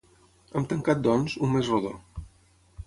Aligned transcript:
Hem 0.59 0.65
tancat, 0.71 1.03
doncs, 1.09 1.37
un 1.49 1.55
mes 1.57 1.71
rodó. 1.75 1.95